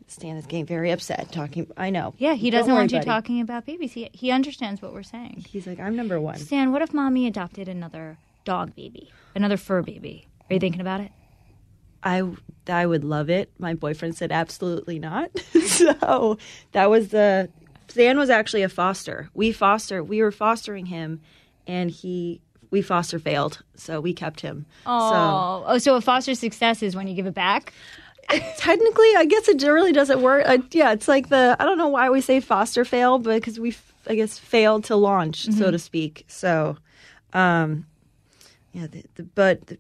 Stan 0.08 0.36
is 0.38 0.46
getting 0.48 0.66
very 0.66 0.90
upset 0.92 1.32
talking. 1.32 1.68
I 1.78 1.92
know. 1.92 2.16
Yeah, 2.18 2.34
he 2.34 2.50
doesn't 2.50 2.72
worry, 2.72 2.82
want 2.82 2.92
you 2.92 2.98
buddy. 2.98 3.06
talking 3.06 3.42
about 3.42 3.66
babies. 3.66 3.94
He 3.94 4.10
he 4.12 4.32
understands 4.32 4.82
what 4.82 4.92
we're 4.92 5.04
saying. 5.04 5.46
He's 5.48 5.68
like, 5.68 5.80
I'm 5.80 5.96
number 5.96 6.20
one. 6.20 6.38
Stan, 6.38 6.72
what 6.72 6.82
if 6.82 6.94
mommy 6.94 7.28
adopted 7.28 7.70
another 7.70 8.18
dog 8.44 8.76
baby, 8.76 9.12
another 9.36 9.56
fur 9.58 9.84
baby? 9.84 10.28
Are 10.50 10.56
you 10.56 10.60
thinking 10.60 10.82
about 10.82 11.00
it? 11.02 11.12
I 12.04 12.24
I 12.68 12.86
would 12.86 13.04
love 13.04 13.30
it. 13.30 13.52
My 13.60 13.74
boyfriend 13.74 14.16
said 14.16 14.32
absolutely 14.32 15.00
not. 15.00 15.32
so 15.66 16.38
that 16.72 16.90
was 16.90 17.10
the 17.10 17.50
Stan 17.88 18.18
was 18.18 18.30
actually 18.30 18.62
a 18.64 18.70
foster. 18.70 19.30
We 19.34 19.52
foster 19.52 20.04
we 20.04 20.22
were 20.22 20.32
fostering 20.32 20.86
him, 20.88 21.22
and 21.68 21.90
he 21.92 22.42
we 22.72 22.82
foster 22.82 23.18
failed, 23.20 23.64
so 23.76 24.00
we 24.00 24.14
kept 24.14 24.42
him. 24.42 24.66
Oh, 24.86 25.64
oh, 25.66 25.78
so 25.80 25.96
a 25.96 26.02
foster 26.02 26.36
success 26.36 26.84
is 26.84 26.96
when 26.96 27.08
you 27.08 27.16
give 27.16 27.26
it 27.26 27.34
back. 27.34 27.74
technically, 28.58 29.16
I 29.18 29.26
guess 29.26 29.48
it 29.48 29.62
really 29.64 29.92
doesn't 29.92 30.22
work. 30.22 30.44
Uh, 30.48 30.60
yeah, 30.72 30.92
it's 30.92 31.08
like 31.08 31.30
the 31.30 31.56
I 31.60 31.64
don't 31.66 31.80
know 31.80 31.88
why 31.88 32.12
we 32.12 32.22
say 32.22 32.40
foster 32.40 32.86
fail, 32.86 33.18
but 33.18 33.34
because 33.36 33.60
we 33.60 33.76
I 34.08 34.14
guess 34.16 34.38
failed 34.38 34.84
to 34.86 34.96
launch, 34.96 35.48
Mm-hmm. 35.48 35.58
so 35.60 35.72
to 35.72 35.80
speak. 35.80 36.26
So, 36.28 36.78
um, 37.34 37.88
yeah, 38.72 38.86
the, 38.86 39.04
the 39.16 39.24
but 39.24 39.66
the, 39.68 39.78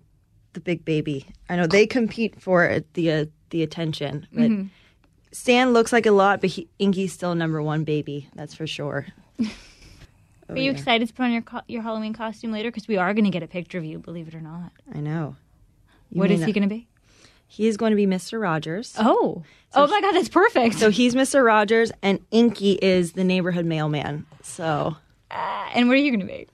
the 0.54 0.60
big 0.60 0.86
baby. 0.86 1.26
I 1.50 1.56
know 1.56 1.68
they 1.68 1.86
compete 1.88 2.42
for 2.42 2.82
the 2.94 3.12
uh, 3.12 3.26
the 3.50 3.64
attention, 3.64 4.28
but 4.34 4.42
Mm-hmm. 4.44 4.68
Stan 5.32 5.74
looks 5.74 5.94
like 5.94 6.08
a 6.08 6.12
lot, 6.12 6.42
but 6.42 6.50
he, 6.50 6.68
Inky's 6.80 7.14
still 7.14 7.36
number 7.36 7.62
one 7.62 7.84
baby. 7.84 8.28
That's 8.34 8.56
for 8.56 8.66
sure. 8.66 9.06
Are 10.50 10.58
you 10.58 10.72
excited 10.72 11.08
to 11.08 11.14
put 11.14 11.24
on 11.26 11.32
your 11.32 11.44
co- 11.44 11.62
your 11.68 11.84
Halloween 11.84 12.14
costume 12.14 12.52
later? 12.52 12.70
Because 12.70 12.88
we 12.88 12.98
are 12.98 13.14
going 13.14 13.26
to 13.26 13.30
get 13.30 13.44
a 13.44 13.48
picture 13.48 13.78
of 13.78 13.86
you, 13.86 14.00
believe 14.00 14.28
it 14.28 14.34
or 14.34 14.42
not. 14.42 14.72
I 14.94 15.00
know. 15.00 15.36
You 16.10 16.20
What 16.20 16.32
is 16.32 16.44
he 16.44 16.52
going 16.52 16.68
to 16.68 16.74
be? 16.74 16.88
He 17.48 17.68
is 17.68 17.78
going 17.78 17.92
to 17.92 17.96
be 17.96 18.08
Mr. 18.08 18.42
Rogers. 18.42 18.96
Oh, 18.98 19.44
oh 19.76 19.88
my 19.88 20.02
God, 20.02 20.14
that's 20.14 20.30
perfect. 20.30 20.76
So 20.80 20.90
he's 20.90 21.14
Mr. 21.14 21.44
Rogers, 21.46 21.92
and 22.02 22.20
Inky 22.32 22.74
is 22.74 23.12
the 23.14 23.24
neighborhood 23.24 23.66
mailman. 23.66 24.26
So 24.42 24.98
Ah, 25.30 25.70
and 25.76 25.88
what 25.88 25.94
are 25.94 26.02
you 26.02 26.10
going 26.12 26.22
to 26.22 26.26
be? 26.26 26.48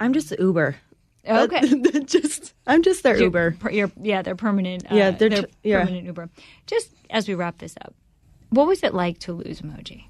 I'm 0.00 0.14
just 0.14 0.30
the 0.30 0.36
Uber. 0.38 0.76
Okay. 1.26 1.60
just 2.04 2.54
I'm 2.66 2.82
just 2.82 3.02
their 3.02 3.14
You're 3.16 3.24
Uber. 3.24 3.56
per- 3.58 3.70
you're- 3.70 3.92
yeah, 4.00 4.22
they're 4.22 4.36
permanent. 4.36 4.90
Uh, 4.90 4.94
Yeah, 4.94 5.10
they're 5.10 5.28
they're, 5.28 5.42
t- 5.42 5.52
yeah. 5.62 5.80
permanent 5.80 6.06
Uber. 6.06 6.28
Just 6.66 6.90
as 7.10 7.26
we 7.28 7.34
wrap 7.34 7.58
this 7.58 7.74
up, 7.82 7.94
what 8.50 8.66
was 8.66 8.82
it 8.82 8.94
like 8.94 9.18
to 9.20 9.32
lose 9.32 9.60
emoji? 9.60 10.04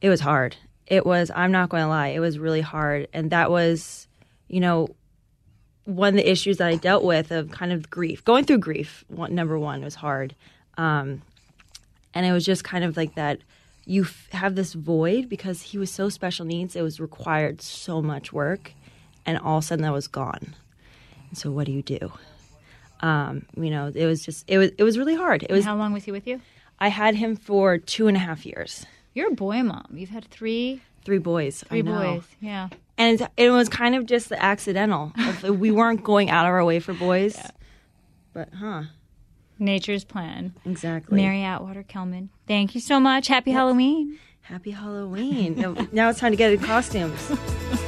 It 0.00 0.08
was 0.08 0.20
hard. 0.20 0.56
It 0.86 1.04
was. 1.04 1.30
I'm 1.34 1.52
not 1.52 1.68
going 1.68 1.82
to 1.82 1.88
lie. 1.88 2.08
It 2.08 2.20
was 2.20 2.38
really 2.38 2.60
hard, 2.60 3.08
and 3.12 3.30
that 3.30 3.50
was, 3.50 4.06
you 4.46 4.60
know, 4.60 4.88
one 5.84 6.10
of 6.10 6.14
the 6.16 6.30
issues 6.30 6.58
that 6.58 6.68
I 6.68 6.76
dealt 6.76 7.02
with 7.04 7.30
of 7.30 7.50
kind 7.50 7.72
of 7.72 7.90
grief. 7.90 8.24
Going 8.24 8.44
through 8.44 8.58
grief. 8.58 9.04
One, 9.08 9.34
number 9.34 9.58
one 9.58 9.82
was 9.82 9.94
hard, 9.96 10.34
um, 10.76 11.22
and 12.14 12.24
it 12.24 12.32
was 12.32 12.44
just 12.44 12.62
kind 12.64 12.84
of 12.84 12.96
like 12.96 13.16
that. 13.16 13.40
You 13.84 14.02
f- 14.02 14.28
have 14.32 14.54
this 14.54 14.74
void 14.74 15.28
because 15.30 15.62
he 15.62 15.78
was 15.78 15.90
so 15.90 16.08
special 16.10 16.44
needs. 16.46 16.76
It 16.76 16.82
was 16.82 17.00
required 17.00 17.60
so 17.62 18.00
much 18.02 18.32
work, 18.32 18.72
and 19.28 19.38
all 19.38 19.58
of 19.58 19.64
a 19.64 19.66
sudden 19.66 19.82
that 19.82 19.92
was 19.92 20.08
gone. 20.08 20.54
And 21.28 21.36
so 21.38 21.50
what 21.50 21.66
do 21.66 21.72
you 21.72 21.82
do? 21.82 22.12
Um, 23.00 23.46
you 23.56 23.70
know, 23.70 23.92
it 23.94 24.06
was 24.06 24.24
just 24.24 24.44
it 24.48 24.58
was 24.58 24.70
it 24.78 24.82
was 24.82 24.98
really 24.98 25.14
hard. 25.14 25.42
It 25.44 25.52
was. 25.52 25.64
How 25.64 25.76
long 25.76 25.92
was 25.92 26.04
he 26.04 26.12
with 26.12 26.26
you? 26.26 26.40
I 26.80 26.88
had 26.88 27.14
him 27.14 27.36
for 27.36 27.78
two 27.78 28.08
and 28.08 28.16
a 28.16 28.20
half 28.20 28.44
years. 28.46 28.86
You're 29.14 29.28
a 29.28 29.34
boy 29.34 29.62
mom. 29.62 29.86
You've 29.94 30.10
had 30.10 30.24
three 30.26 30.80
Three 31.04 31.18
boys. 31.18 31.64
three 31.68 31.82
boys. 31.82 32.22
Yeah. 32.40 32.68
and 32.98 33.20
it, 33.20 33.28
it 33.36 33.50
was 33.50 33.68
kind 33.68 33.94
of 33.94 34.04
just 34.04 34.28
the 34.28 34.42
accidental. 34.42 35.12
We 35.42 35.70
weren't 35.70 36.02
going 36.04 36.28
out 36.28 36.44
of 36.44 36.50
our 36.50 36.64
way 36.64 36.80
for 36.80 36.92
boys, 36.92 37.36
Yeah. 37.38 37.50
but 38.34 38.48
huh? 38.54 38.82
Nature's 39.58 40.04
plan. 40.04 40.54
Exactly. 40.66 41.20
Mary 41.22 41.42
Atwater 41.42 41.82
Kellman. 41.82 42.28
Thank 42.46 42.74
you 42.74 42.80
so 42.80 43.00
much. 43.00 43.26
Happy 43.28 43.52
Halloween. 43.52 44.18
Happy 44.42 44.70
Halloween! 44.72 45.54
now, 45.56 45.74
now 45.92 46.08
it's 46.10 46.20
time 46.20 46.32
to 46.32 46.36
get 46.36 46.52
in 46.52 46.58
costumes. 46.60 47.30